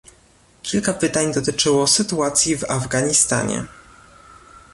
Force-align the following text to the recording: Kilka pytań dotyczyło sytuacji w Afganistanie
Kilka 0.63 0.93
pytań 0.93 1.33
dotyczyło 1.33 1.87
sytuacji 1.87 2.57
w 2.57 2.63
Afganistanie 2.71 3.63